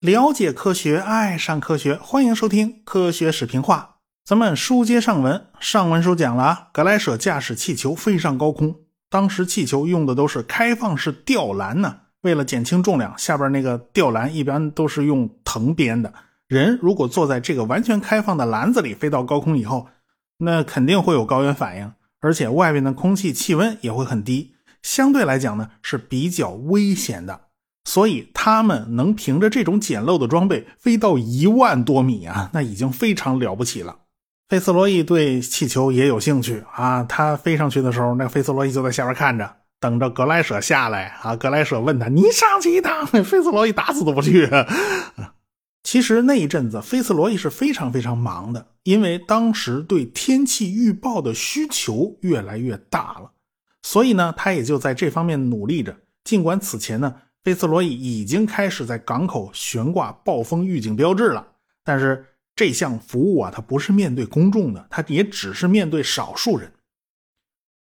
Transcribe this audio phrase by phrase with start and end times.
[0.00, 3.96] 了解科学，爱上科学，欢迎收听《科学视频化》。
[4.24, 8.74] 咱们书接上文，上文书讲了啊，格莱舍驾驶气球飞上高空，
[9.10, 11.96] 当时气球用的都是开放式吊篮呢。
[12.22, 16.12] 为了减轻重量，下边那个吊篮一般都是用藤编的。
[16.46, 19.88] 人如果坐在这个完全开放的篮子里飞到高空以后，
[20.38, 27.42] 那肯定会有高原反应，而且外面的空气气温也会很低，相对来讲呢是比较危险的。
[27.84, 34.00] 所以他们能凭着这种简陋的装备飞到一万多米啊，那已经非常了不起了。
[34.48, 39.56] 费斯罗伊对气球也有兴趣啊，他飞上去的时候，那费斯罗伊就在下边看着。
[39.80, 41.36] 等着格莱舍下来啊！
[41.36, 44.44] 格莱舍问他：“你上去一趟？”费斯罗伊打死都不去。
[45.90, 53.32] 其实那一阵子，菲茨罗伊是非常非常忙的，因为当时对天气预报的需求越来越大了，
[53.82, 55.96] 所以呢，他也就在这方面努力着。
[56.24, 62.22] 尽管此前呢，菲茨罗伊已经开始在港口悬挂暴风预警标志了，但是
[62.54, 66.70] 这项服务啊，它不是面对公众的，它也只是面对少数人。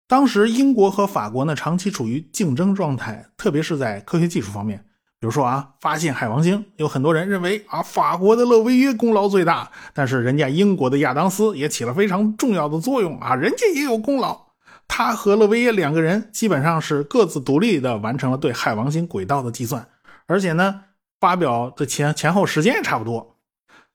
[0.06, 4.86] 当时英国和法国呢长期处于竞争状态，特别是在科学技术方面。
[5.20, 14.46] 比如说啊，发现海王星，有很多人认为啊，法国的勒维耶功劳最大，但是人家英国的亚当斯也起了非常重要的作用啊，人家也有功劳。
[14.88, 19.86] 他和勒维耶两个人基本上是各自独立的完成了对海王星轨道的计算，
[20.26, 20.84] 而且呢，
[21.20, 23.36] 发表的前前后时间也差不多。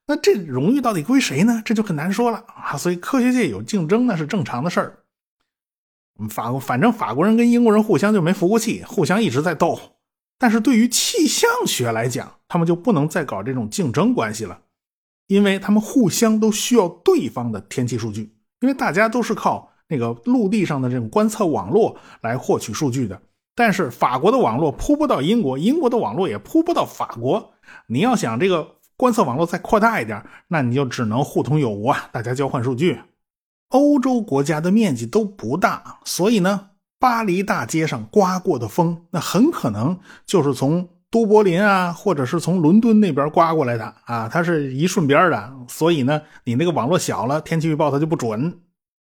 [0.06, 1.60] 那这荣誉到底归谁呢？
[1.64, 2.76] 这就很难说了啊。
[2.76, 4.98] 所以科学界有竞争那是正常的事儿。
[6.30, 9.95] 法国反正法国人跟英国人互相就没服过气，互相一直在斗。
[10.38, 14.60] 但是对于气象学来讲，他们就不能再搞这种竞争关系了，
[15.26, 23.20] 因为他们互相都需要对方的天气数据，因为大家都是靠那个陆地上的这种观测网络来获取数据的。
[23.54, 27.54] 但是法国的网络铺不到英国，英国的网络也铺不到法国。
[27.86, 33.00] 你要想这个观测网络再扩大一点，那你就只能互通有无啊，大家交换数据。
[33.70, 45.52] 欧洲国家的面积都不大，所以呢，巴黎大街上刮过的风，那很可能就是从都柏林啊，或者是从伦敦那边刮过来的啊，它是一顺边的。
[45.68, 48.60] 所以呢，你那个网络小了，天气预报它就不准。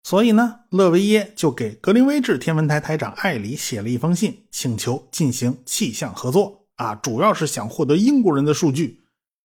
[0.03, 9.01] 所以呢，勒维耶就给格林威治天文台台长艾里写了一封信，请求进行气象合作啊，主要是想获得英国人的数据。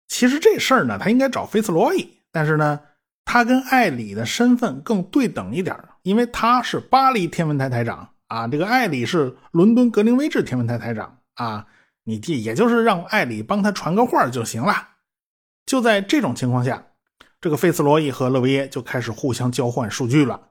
[0.08, 2.80] 其实这事儿呢，他应该找菲茨罗伊，但是呢。
[3.28, 11.66] 他跟艾里的身份更对等一点，因为他是巴黎天文台台长啊，这个艾里是伦敦格林威治天文台台长啊，
[12.04, 14.88] 你这也就是让艾里帮他传个话就行了。
[15.64, 16.86] 就在这种情况下，
[17.40, 20.50] 这个费茨罗伊和勒维耶就开始互相交换数据了。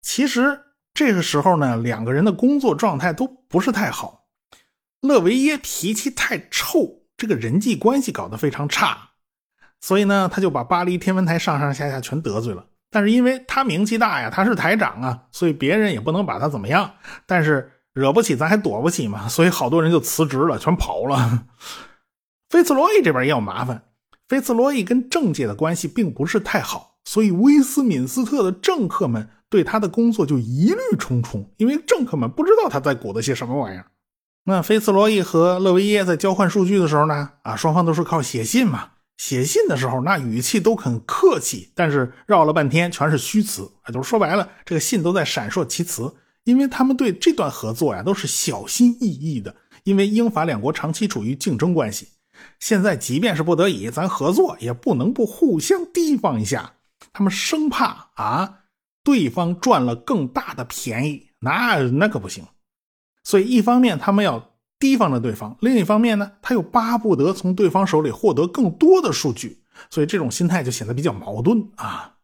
[0.00, 0.60] 其实
[0.92, 4.26] 这个时候呢，两个人的工作状态都不是太好，
[5.00, 9.10] 勒维耶脾气太臭，这个人际关系搞得非常差。
[9.80, 12.66] 所以呢，他就把巴黎天文台上上下下全得罪了。
[12.94, 16.88] 但是因为他名气大呀，他是台长啊，所以别人也不能把他怎么样。
[17.26, 19.26] 但是惹不起，咱还躲不起嘛。
[19.26, 21.46] 所以好多人就辞职了，全跑了。
[22.50, 23.82] 菲茨罗伊这边也有麻烦。
[24.28, 33.86] 菲茨罗伊跟政界的关系并不是太好，所以威斯敏斯特的政客们对他的工作就疑虑重重，因为政客们不知道他在鼓捣些什么玩意儿。
[34.44, 38.90] 那菲茨罗伊和勒维耶在交换数据的时候呢，啊，双方都是靠写信嘛。
[39.16, 49.54] 写信的时候，那语气都很客气，但是绕了半天全是虚词，啊，就是说白了，这个信都在闪烁其词，因为他们对这段合作呀都是小心翼翼的，
[49.84, 52.08] 因为英法两国长期处于竞争关系，
[52.58, 56.74] 现在即便是不得已，咱合作也不能不互相提防一下，
[57.12, 58.58] 他们生怕啊
[59.04, 62.44] 对方赚了更大的便宜，那那可不行，
[63.22, 64.53] 所以一方面他们要。
[64.84, 72.16] 提防着对方，另一方面呢，他又巴不得从对方手里获得更多的数据，所以这种心态就显得比较矛盾啊。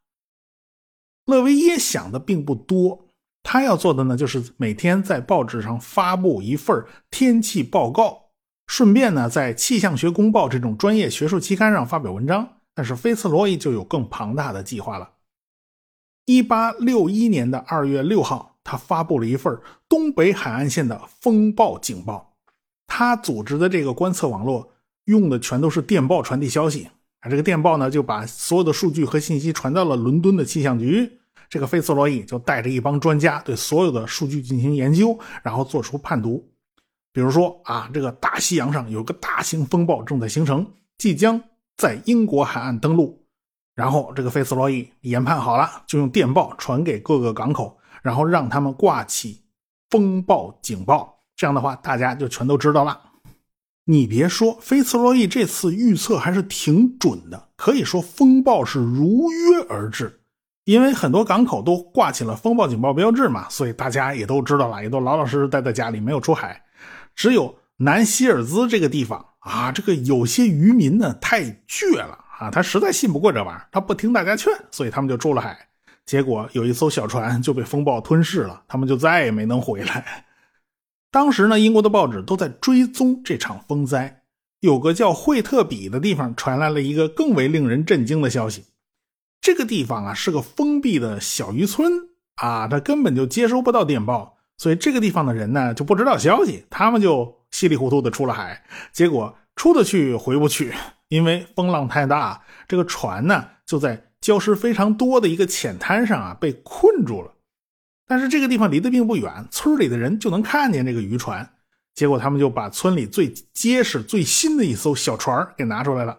[1.26, 3.06] 勒维耶想的并不多，
[3.42, 8.30] 他要做的呢，就是每天在报纸上发布一份天气报告，
[8.66, 12.56] 顺便呢，在气象学公报这种专业学术期刊上发表文章。
[12.74, 15.10] 但是菲茨罗伊就有更庞大的计划了。
[16.26, 19.58] 一八六一年的二月六号，他发布了一份
[19.88, 22.29] 东北海岸线的风暴警报。
[22.92, 24.68] 他组织的这个观测网络
[25.04, 26.88] 用的全都是电报传递消息
[27.20, 31.20] 啊，这个电报呢就把所有的数据和信息传到了伦敦的气象局。
[31.48, 36.44] 这个费茨罗伊就带着一帮专家对所有的数据进行研究，然后做出判读。
[37.12, 40.66] 比如说啊，这个大西洋上有个大型风暴正在形成，
[40.98, 41.40] 即将
[41.76, 43.24] 在英国海岸登陆。
[43.76, 49.42] 然后这个费茨罗伊研判好了，就用电报传给各个港口，然后让他们挂起
[49.90, 51.19] 风暴警报。
[51.40, 53.00] 这样的话，大家就全都知道了。
[53.86, 60.20] 你别说，菲茨罗伊这次预测还是挺准的，可以说风暴是如约而至。
[60.64, 66.62] 因为很多港口都挂起了风暴警报标志嘛，所以大家也都知道了，也都老老实实待在家里，没有出海。
[67.16, 75.58] 只有南希尔兹这个地方啊，这个有些渔民呢太倔了啊，他实在信不过这玩意儿，他不听大家劝，所以他们就出了海。
[76.04, 80.26] 结果有一艘小船就被风暴吞噬了，他们就再也没能回来。
[81.10, 84.22] 当时呢，英国的报纸都在追踪这场风灾。
[84.60, 88.64] 有个叫惠特比的地方传来了一个更为令人震惊的消息：
[89.40, 91.90] 这个地方啊是个封闭的小渔村
[92.36, 98.62] 啊，他根本就接收不到电报，所以这个地方的人呢就不知道消息，他们就稀里糊涂的出了海。
[98.92, 100.72] 结果出得去回不去，
[101.08, 107.32] 因为风浪太大，这个船呢就在礁石非常多的一个浅滩上啊被困住了。
[108.10, 111.48] 但是这个地方离得并不远，村里的人就能看见这个渔船。
[111.94, 116.18] 结果他们就把村里最结实、最新的一艘小船给拿出来了。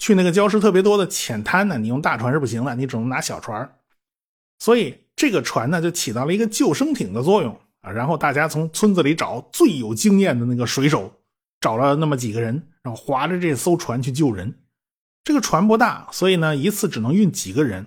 [0.00, 3.72] 去那个礁石特别多的浅滩呢，你用大船是不行的，你只能拿小船。
[4.58, 7.92] 所以这个船呢，就起到了一个救生艇的作用啊。
[7.92, 11.12] 然后大家从村子里找最有经验的那个水手，
[11.60, 14.52] 找了那么几个人，然后划着这艘船去救人。
[15.22, 17.86] 这个船不大，所以呢，一次只能运几个人。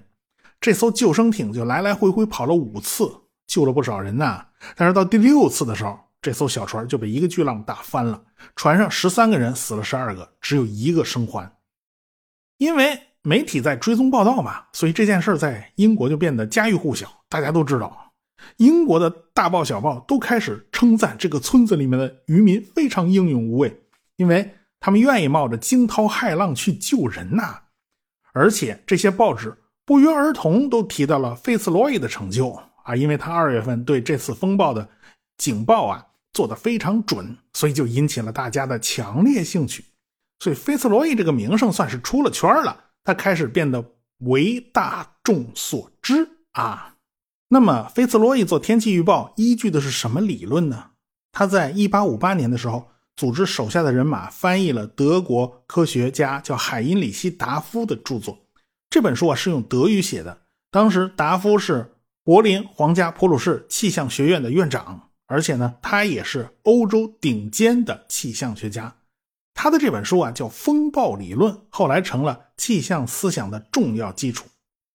[0.61, 3.11] 这艘救生艇就来来回回跑了五次。
[3.47, 4.45] 救了不少人呐，
[4.75, 8.23] 但是到第六次的时候，这艘小船就被一个巨浪打翻了，
[8.55, 11.51] 船上十三个人死了十二个，只有一个生还。
[12.57, 18.13] 因为媒体在追踪报道嘛，所以这件事在英国就变得家喻户晓，大家都知道。
[18.57, 23.83] 英国的大报小报都开始称赞这个村子里面的渔民非常英勇无畏，
[24.17, 27.61] 因为他们愿意冒着惊涛骇浪去救人呐。
[28.33, 32.61] 而且这些报纸不约而同都提到了费茨罗伊的成就。
[32.85, 34.87] 啊，因为他二月份对这次风暴的
[35.37, 39.85] 警报啊做得非常准，所以就引起了大家的强烈兴趣。
[40.39, 43.83] 所以菲茨罗伊这个名声算是出了圈了，他开始变得
[44.19, 46.97] 为大众所知啊。
[47.49, 50.91] 那么菲茨罗伊做天气预报依据的是什么理论呢？
[51.31, 58.37] 他在一八五八年的时候，组织手下的人马翻译了德国科学家叫海因里希·达夫的著作。
[58.91, 61.93] 这本书啊是用德语写的，当时达夫是。
[62.25, 68.95] 柏林皇家普鲁士气象学院的院长，而且呢，他也是欧洲顶尖的气象学家。
[69.53, 74.47] 他的这本书啊叫《风暴理论》，后来成了气象思想的重要基础。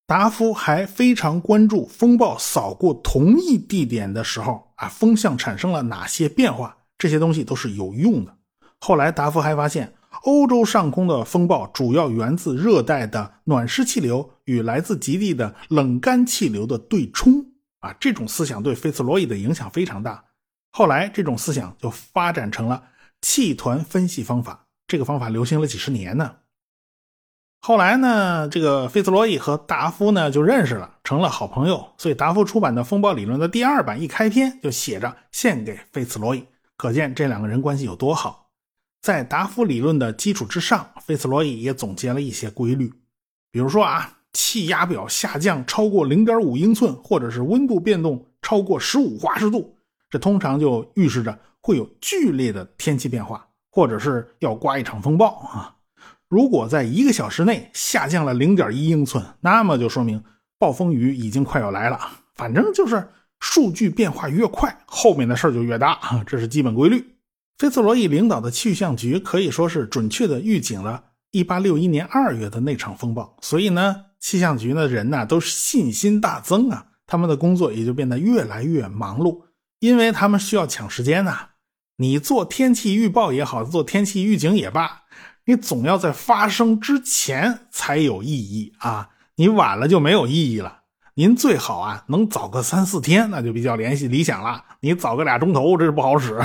[0.09, 8.35] 达夫还非常关注风暴扫过同一地点的时候啊，风向产生了哪些变化，这些东西都是有用的。
[8.81, 9.93] 后来，达夫还发现。
[10.25, 17.47] 欧洲上空的风暴主要源自热带的暖湿气流与来自极地的冷干气流的对冲
[17.79, 20.25] 啊，这种思想对费茨罗伊的影响非常大。
[20.73, 22.83] 后来，这种思想就发展成了
[23.23, 26.37] 气团分析方法，这个方法流行了几十年呢。
[27.63, 31.93] 后来呢，这个费茨罗伊和达夫呢就认识了，成了好朋友。
[31.99, 36.47] 所以，达夫出版的《风暴理论》的第二版一开篇就写着“献给费茨罗伊”，
[36.79, 38.40] 可见这两个人关系有多好。
[39.01, 42.93] 在达夫理论的基础之上，费茨罗伊也总结了一些规律，
[43.51, 49.75] 比如说啊，气压表下降超过零点五英寸，或者是温度变动超过十五华氏度，
[50.11, 55.77] 这通常就预示着会有剧烈的天气变化，或者是要刮一场风暴啊。
[56.29, 60.23] 如果在一个小时内下降了零点一英寸，那么就说明
[60.59, 61.99] 暴风雨已经快要来了。
[62.35, 63.09] 反正就是
[63.41, 67.17] 数据变化越快，后面的事就越大啊，这是基本规律。
[67.61, 79.43] 菲茨罗伊领导的气象局可以说是准确的预警了1861年2月的那场风暴，所以呢，气象局的人呢都信心大增啊，他们的工作也就变得越来越忙碌，
[79.79, 81.49] 因为他们需要抢时间呐。
[81.99, 85.03] 你做天气预报也好，做天气预警也罢，
[85.45, 90.85] 你总要在发生之前才有意义啊，你晚了就没有意义了。
[91.17, 94.65] 您最好啊能早个三四天，那就比较联系理想了。
[94.81, 96.41] 你早个俩钟头，这是不好使。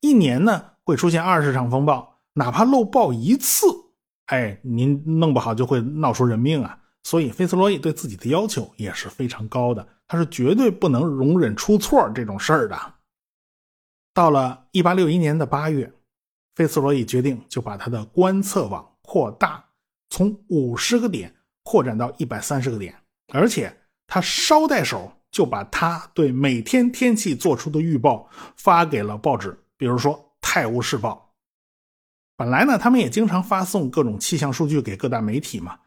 [0.00, 3.66] 一年呢会出现二十场风暴，哪怕漏报一次，
[4.26, 6.78] 哎，您弄不好就会闹出人命啊！
[7.02, 12.78] 所以费斯罗伊对自己的要求也是非常高的，他是绝对不能容忍出错这种事儿的。
[14.12, 15.92] 到了一八六一年的八月，
[16.54, 19.64] 费斯罗伊决定就把他的观测网扩大，
[20.10, 22.94] 从五十个点扩展到一百三十个点，
[23.32, 23.74] 而且
[24.06, 29.58] 他捎带手就把他对每天天气做出的预报发给了报纸。
[29.80, 31.32] 比如说《泰晤士报》，
[32.36, 35.78] 本来呢，他们也经常发送各种气象数据给各大媒体嘛。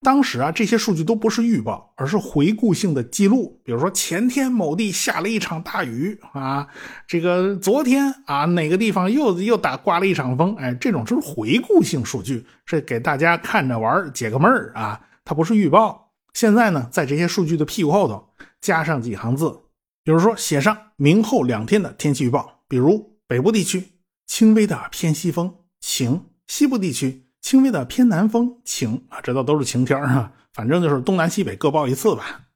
[0.00, 3.60] 当时啊，这些数据都不是预报，而是回顾性的记录。
[3.62, 6.66] 比如说，前天某地下了一场大雨啊，
[7.06, 16.10] 这个昨天啊，哪个地方又又打刮了一场风，哎，这种就是回顾性数据，是给大家看着玩解个闷儿啊，它不是预报。
[16.32, 18.28] 现在呢，在这些数据的屁股后头
[18.60, 19.60] 加上几行字，
[20.02, 23.84] 比如说写上明后两天的天气预报，比如北部地区
[24.26, 27.26] 轻微的偏西风，晴；西部地区。
[27.40, 32.48] 轻微的偏南风，晴啊，这倒都是晴天啊，反正就是东南西北各报一次吧。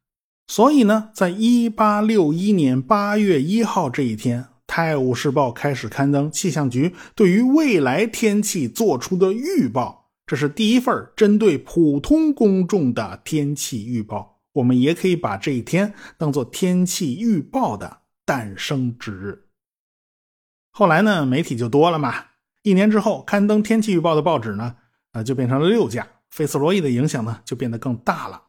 [0.48, 14.40] 所以呢，在一八六一年八月一号这一天，《泰晤士报》开始刊登气象局对于未来天气做出的预报，这是第一份针对普通公众的天气预报。
[14.54, 19.43] 我们也可以把这一天当做天气预报的诞生之日。
[20.76, 22.12] 后来呢，媒体就多了嘛。
[22.64, 24.74] 一年之后，刊登天气预报的报纸呢，
[25.12, 26.04] 呃，就变成了六家。
[26.30, 28.42] 费斯罗伊的影响呢，就变得更大了。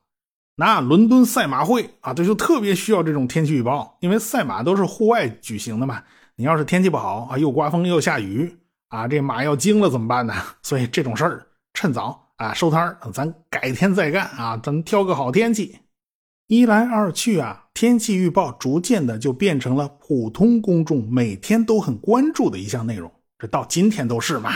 [0.55, 6.01] 那伦敦赛马会啊，这就特别需要这种天气预报，因为赛马都是户外举行的嘛。
[6.36, 8.58] 你要是天气不好啊，又刮风又下雨
[8.89, 10.34] 啊，这马要惊了怎么办呢？
[10.63, 15.77] 所以这种事儿趁早啊收摊儿咱改天再干啊，咱挑个好天气。
[16.48, 23.12] 一来二去啊，天气预报逐渐的就变成了普通公众每天都很关注的一项内容。
[23.38, 24.50] 这到今天都是嘛？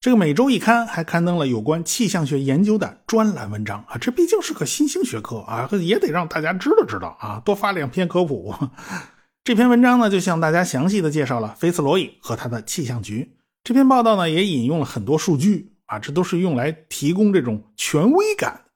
[0.00, 8.54] 这个每周一刊还刊登了有关气象学研究的专栏文章啊，这毕竟是个新兴学科啊，也得让大家知道知道啊，多发两篇科普。
[9.42, 13.36] 这篇文章呢，就向大家详细的介绍了菲茨罗伊和他的气象局。
[13.64, 18.66] 这篇报道呢，也引用了很多数据啊，这都是用来提供这种权威感。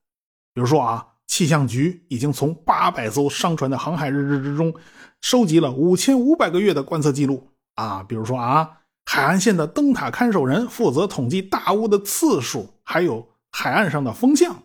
[0.52, 4.72] 比如说啊，气象局已经从八百艘商船的航海日志之中
[5.20, 8.70] 收集了五千五百个月的观测记录啊，比如说啊。
[9.04, 14.62] 海岸线的灯塔看守人负责统计大雾的次数，还有海岸上的风向，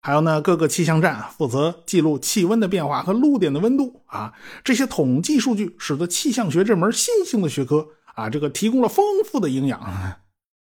[0.00, 4.32] 还有呢，各个气象站负责记录气温的变化和陆点的温度啊。
[4.64, 9.80] 这些统计数据使得气象学这门新兴的学科啊，这个提供了丰富的营养。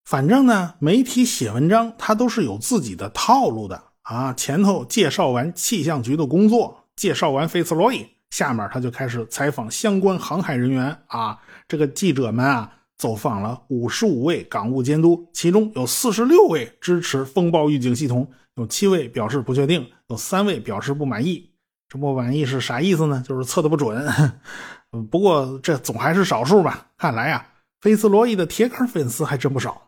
[0.03, 4.33] 反正呢，媒体写文章它都是有自己的套路的啊。
[4.33, 11.37] 前头介绍完气象局的工作，介绍完费茨罗伊，下面他就开始采访相关航海人员啊。
[11.67, 12.71] 这个记者们啊。
[12.97, 21.51] 走访了五十五位港务监督，其中有四十六位支持风暴预警系统，有七位表示不确定，有三位表示不满意。
[21.89, 23.21] 这不满意是啥意思呢？
[23.27, 24.07] 就是测的不准。
[25.11, 26.87] 不过这总还是少数吧。
[26.97, 27.45] 看来啊，
[27.81, 29.84] 菲茨罗伊的铁杆粉丝还真不少。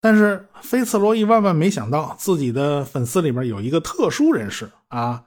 [0.00, 5.26] 但是菲茨罗伊万万没想到，自己的粉丝里面有一个特殊人士啊。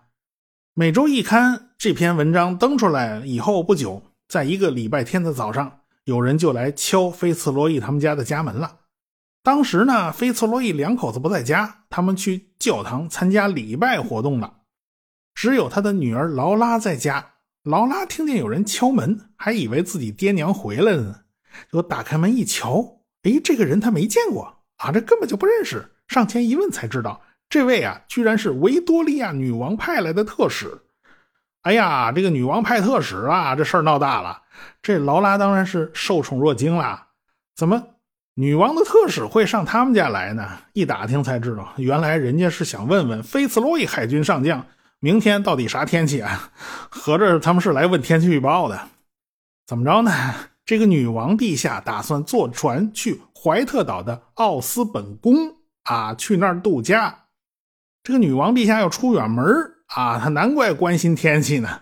[0.74, 5.80] 每周一刊这篇文章登出来以后不久，在一个礼拜天的早上。
[6.06, 8.80] 有人就来敲菲茨罗伊他们家的家门了。
[9.42, 14.56] 当时呢，菲茨罗伊两口子不在家，他们去教堂参加礼拜活动了。
[15.34, 17.34] 只有他的女儿劳拉在家。
[17.64, 21.22] 劳拉听见有人敲门，还以为自己爹娘回来了呢。
[21.66, 25.84] 结果打开门一瞧，哎，这个人他没见过啊，这根本就不认识。
[26.10, 30.78] 上前一问才知道，这位啊，居然是维多利亚女王派来的特使。
[31.62, 34.42] 哎呀，这个女王派特使啊，这事儿闹大了。
[34.82, 37.08] 这劳拉当然是受宠若惊了。
[37.56, 37.82] 怎么，
[38.36, 40.46] 女王的特使会上他们家来呢？
[40.74, 44.66] 一打听才知道，原来人家是想问问菲茨罗伊海军上将，
[45.00, 46.52] 明天到底啥天气啊？
[46.92, 48.90] 合着他们是来问天气预报的。
[49.66, 50.12] 怎么着呢？
[50.66, 57.26] 这个女王陛下打算坐船去怀特岛的奥斯本宫啊，去那儿度假。
[58.02, 59.46] 这个女王陛下要出远门
[59.88, 61.82] 啊，他难怪关心天气呢。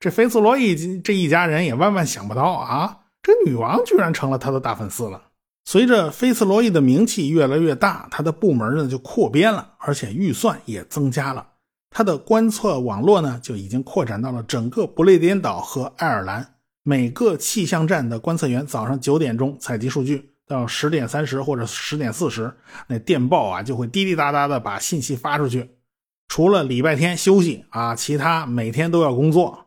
[0.00, 5.22] 这菲茨罗伊这一家人也万万想不到啊，这女王居然成了他的大粉丝了。
[5.64, 11.46] 随着菲茨罗伊的名气越来越大，他的部门呢就扩编了，而且预算也增加了。
[11.90, 16.54] 他的观测网络呢就已经扩展到了整个不列颠岛和爱尔兰。
[16.84, 22.56] 每个气象站的观测员早上九点钟采集数据，到十点三十或者十点四十，
[22.88, 25.76] 那电报啊就会滴滴答答的把信息发出去。
[26.26, 29.66] 除了礼拜天休息啊，其他每天都要工作，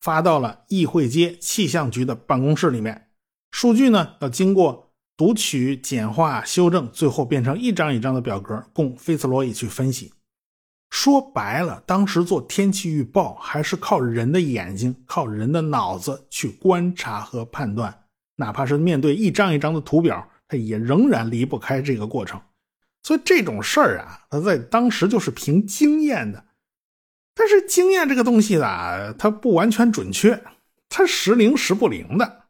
[0.00, 3.10] 发到了议会街气象局的办公室里面。
[3.52, 10.12] 数据呢要经过读取、简化、修正，最后变成一张一张的表格，供菲茨罗伊去分析。
[10.90, 18.04] 说白了，当时做天气预报还是靠人的眼睛、靠人的脑子去观察和判断，
[18.36, 22.40] 哪怕是面对一张一张的图表，它也仍然离不开这个过程。
[23.02, 26.44] 所以这种事儿啊，他在当时就是凭经验的，
[27.34, 30.42] 但是经验这个东西呢，它不完全准确，
[30.88, 32.44] 它时灵时不灵的。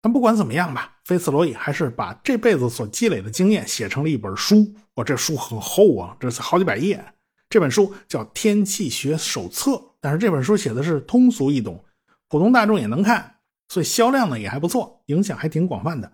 [0.00, 7.04] 但不管怎么样吧，菲茨罗伊还是把这辈子所积累的经验写成了一本书，哇，这书很厚啊，这是好几百页。
[7.50, 11.82] 这本书叫《天气学手册》，但是这本书写的是通俗易懂，
[12.28, 13.36] 普通大众也能看，
[13.68, 16.12] 所以销量呢也还不错，影响还挺广泛的。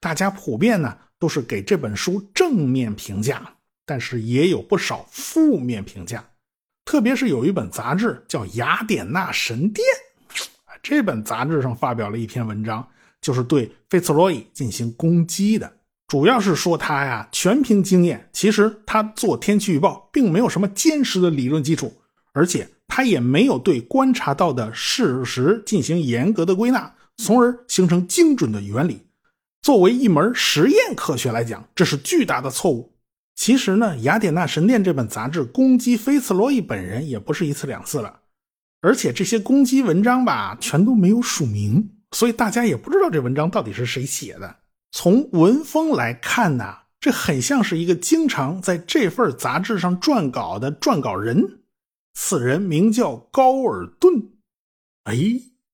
[0.00, 3.54] 大家普遍呢都是给这本书正面评价，
[3.86, 6.24] 但是也有不少负面评价。
[6.84, 9.86] 特别是有一本杂志叫《雅典娜神殿》，
[10.82, 12.88] 这本杂志上发表了一篇文章，
[13.20, 15.72] 就是对费茨罗伊进行攻击的。
[16.08, 18.30] 主要是说他呀，全凭经验。
[18.32, 21.92] 其实他做天气预报并没有什么坚实的理论基础，
[22.32, 29.02] 而且他也没有对观察到的事实进行严格的归纳，从而形成精准的原理。
[29.60, 32.94] 作为一门实验科学来讲，这是巨大的错误。
[33.34, 38.20] 其实呢，《雅典娜神殿》这本杂志攻击菲茨罗伊本人也不是一次两次了，
[38.80, 44.56] 而且这些攻击文章吧，全都没有署名，所以大家也不知道这文章到底是谁写的。
[44.90, 51.60] 从文风来看呢，这很像是一个经常在这份杂志上撰稿的撰稿人。
[52.14, 54.32] 此人名叫高尔顿。
[55.04, 55.16] 哎，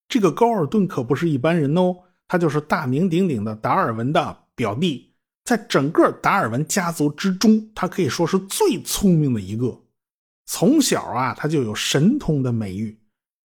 [0.09, 1.97] 这个高尔顿可不是一般人哦，
[2.29, 5.15] 他就是大名鼎鼎的达尔文的表弟。
[5.45, 9.83] 在整个达尔文家族之中，他可以说是最聪明的一个。
[10.47, 12.99] 从小啊，他就有神童的美誉。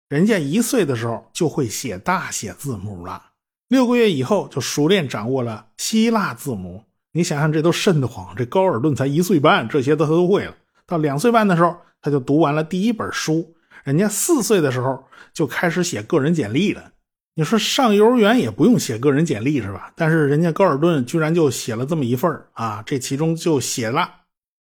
[0.08, 3.32] 人家一岁的时候就会写大写字母了。
[3.68, 8.34] 六个月以后就熟练掌握了希腊字母，你想想这都瘆得慌。
[8.36, 10.54] 这高尔顿才一岁半，这些他都会了。
[10.86, 13.54] 到两岁半的时候，他就读完了第一本书。
[13.82, 16.92] 人家四岁的时候就开始写个人简历了。
[17.34, 19.92] 你说上幼儿园也不用写个人简历是吧？
[19.94, 22.82] 但是人家高尔顿居然就写了这么一份啊！
[22.86, 24.08] 这其中就写了，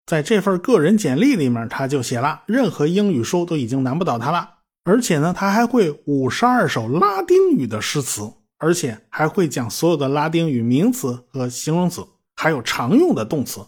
[0.06, 4.48] 在这份个人简历里面，他就写了，任何英语书都已经难不倒他了，
[4.84, 8.32] 而且呢，他还会五十二首拉丁语的诗词。
[8.62, 13.60] 而且还会讲所有的拉丁语名词和形容词，还有常用的动词。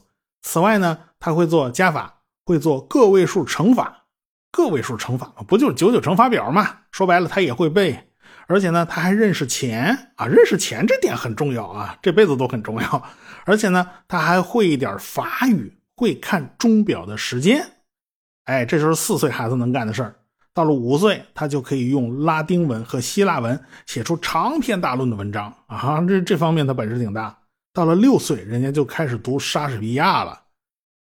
[0.43, 4.05] 此外呢，他会做加法，会做个位数乘法。
[4.53, 6.79] 个位数乘法嘛，不就是九九乘法表吗？
[6.93, 8.09] 说白了，他也会背。
[8.47, 13.03] 而且呢，他还认识钱啊，认识钱这点很重要啊，这辈子都很重要。
[13.47, 17.69] 而且呢，他还会一点法语，会看钟表的时间。
[18.45, 20.15] 哎，这就是四岁孩子能干的事儿。
[20.55, 26.01] 到了五岁，他就可以用拉丁文和希腊文写出长篇大论的文章啊！
[26.03, 27.37] 这这方面他本事挺大。
[27.73, 30.41] 到了六岁，人家就开始读莎士比亚了。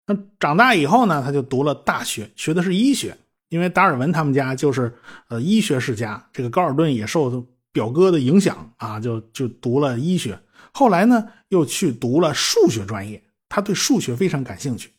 [0.09, 3.17] 那长大以后呢，他就读了大学，学的是医学，
[3.49, 4.93] 因为达尔文他们家就是
[5.29, 6.29] 呃医学世家。
[6.33, 10.37] 这个高尔顿也受表哥的影响啊，就就读了医学。
[10.73, 14.91] 后来呢，又去读了数学专业，他对数学非常感兴趣。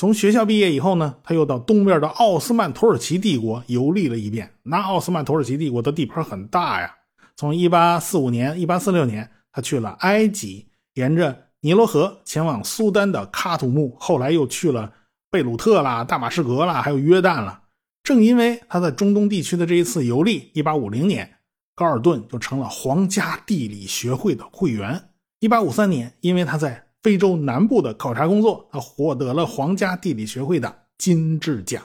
[0.00, 4.50] 从学校毕业以后呢，他又到东边的奥斯曼土耳其帝国游历了一遍。
[4.62, 6.90] 那奥斯曼土耳其帝国的地盘很大呀。
[7.36, 14.90] 从1845年、1846年，他去了埃及，沿着尼罗河前往苏丹的喀土穆，后来又去了
[15.30, 17.60] 贝鲁特啦、大马士革啦，还有约旦了。
[18.02, 21.30] 正因为他在中东地区的这一次游历，1850年，
[21.74, 25.10] 高尔顿就成了皇家地理学会的会员。
[25.40, 31.82] 1853年，因为他在非洲南部的考察工作，他获得了皇家地理学会的金质奖。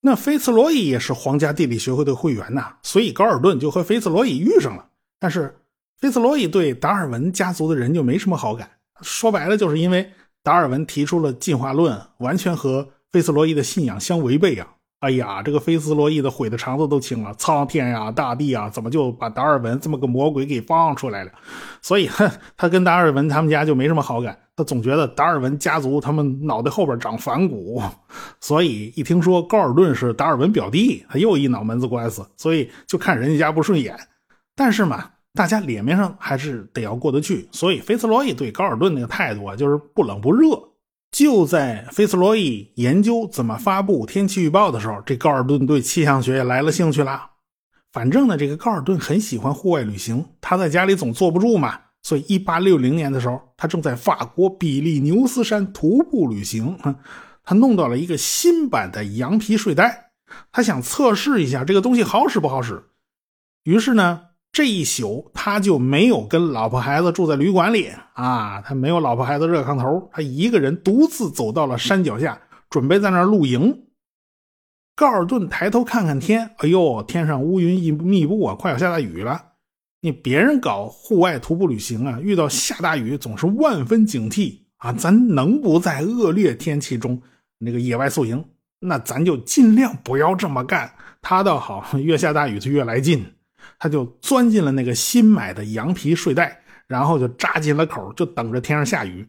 [0.00, 4.86] 那菲茨罗伊也是皇家地理学会的会员呐，所以高尔顿就和菲茨罗伊遇上了。
[5.18, 5.56] 但是
[5.96, 8.70] 菲茨罗伊对达尔文家族的人就没什么好感，
[9.02, 14.74] 说白了就是因为达尔文提出了进化论，完全和菲茨罗伊的信仰相违背啊。
[15.00, 21.30] 哎呀，这个菲茨罗伊的悔的肠子都青了，苍天呀，大地啊，怎么就把达尔文这么个魔鬼给放出来了？
[21.80, 22.08] 所以，
[22.56, 24.36] 他跟达尔文他们家就没什么好感。
[24.58, 27.80] 他总觉得达尔文家族他们脑袋后边长反骨，
[28.40, 33.96] 所以一听说高尔顿是达尔文表弟，他又一脑门子官司，所以就看人家家不顺眼。
[34.56, 40.60] 但是嘛，大家脸面上还是得要过得去，所以菲斯罗伊对高尔顿那个态度啊，就是不冷不热。
[41.12, 47.30] 就在菲茨罗伊研究怎么发布天气预报的时候，这高尔顿对气象学也来了兴趣了。
[47.92, 56.78] 反正呢，这个高尔顿很喜欢户外旅行，他在家里总坐不住嘛，所以1860年的时候，他正在法国比利牛斯山徒步旅行，
[57.44, 60.12] 他弄到了一个新版的羊皮睡袋，
[60.52, 62.84] 他想测试一下这个东西好使不好使。
[63.64, 64.22] 于是呢。
[64.50, 73.84] 这一宿他就没有跟老婆孩子住在旅馆里啊，他没有老婆孩子热炕头，他一个人独自走到了山脚下，准备在那儿露营。
[74.96, 79.52] 高尔顿抬头看看天，哎呦，天上乌云一密布啊，快要下大雨了。
[80.00, 87.20] 你别人搞户外徒步旅行啊，遇到下大雨总是万分警惕啊，咱能不在恶劣天气中
[87.58, 88.44] 那个野外宿营，
[88.78, 90.94] 那咱就尽量不要这么干。
[91.20, 93.34] 他倒好，越下大雨他越来劲。
[93.80, 99.28] 他就钻进了那个新买的羊皮睡袋，然后就扎进了口，就等着天上下雨。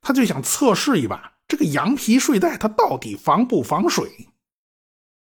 [0.00, 4.06] 他就想测试一把，这个羊皮睡袋它到底防不防水？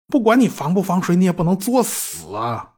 [0.08, 2.71] 不管你防不防水，你也不能作死啊！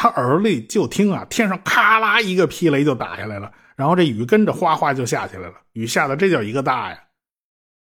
[0.00, 6.96] 他耳里就听啊，天上咔啦一个霹雷就打下来了，然后这雨跟着哗哗就下起来了，雨下的这叫一个大呀！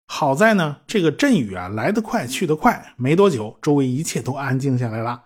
[0.08, 5.22] 好在呢，这个阵雨啊来得快去得快，没多久，周围一切都安静下来了。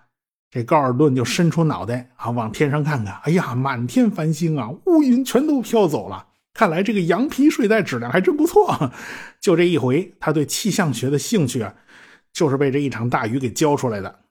[0.49, 6.29] 这高尔顿就伸出脑袋啊，往天上看看，哎呀，满天繁星啊，乌云全都飘走了。
[6.55, 8.91] 看来这个羊皮睡袋质量还真不错。
[9.39, 11.71] 就这一回，他对气象学的兴趣啊，
[12.33, 14.21] 就是被这一场大雨给浇出来的。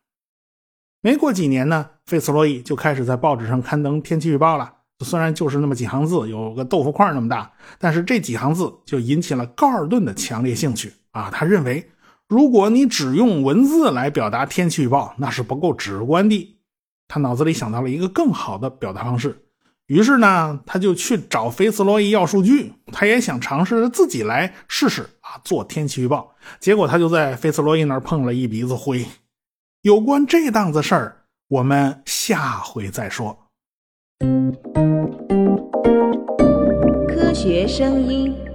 [1.00, 4.72] 没过几年呢，费茨罗伊就开始在报纸上刊登天气预报了。
[5.04, 11.30] 虽然就是那么几行字，有个豆腐块那么大，但是这几行字就引起了高尔顿的强烈兴趣啊。
[11.30, 11.88] 他认为，
[12.26, 16.56] 如果你只用文字来表达天气预报，那是不够直观的。
[17.06, 19.44] 他脑子里想到了一个更好的表达方式。
[19.86, 26.34] 于是呢，他就去找菲茨罗伊要数据，他也想尝试着自己来试试啊，做天气预报。
[26.58, 29.06] 结果他就在菲茨罗伊那儿碰了一鼻子灰。
[29.82, 33.46] 有关这档子事儿，我们下回再说。
[37.06, 38.47] 科学声音。